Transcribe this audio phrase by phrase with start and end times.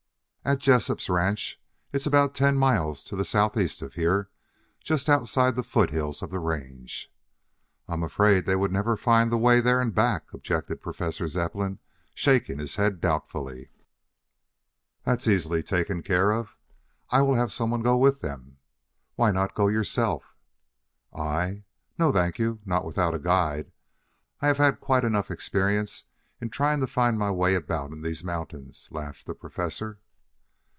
[0.43, 1.61] "At Jessup's ranch.
[1.93, 4.31] It is about ten miles to the southeast of here,
[4.83, 7.13] just outside the foothills of the range."
[7.87, 11.77] "I am afraid they would never find the way there and back," objected Professor Zepplin,
[12.15, 13.69] shaking his head doubtfully.
[15.03, 16.57] "That is easily taken care of.
[17.11, 18.57] I will have some one go with them.
[19.15, 20.35] Why not go yourself?"
[21.15, 21.65] "I?
[21.99, 23.71] No, thank you, not without a guide.
[24.41, 26.05] I have had quite enough experience
[26.41, 29.99] in trying to find my way about in these mountains," laughed the Professor.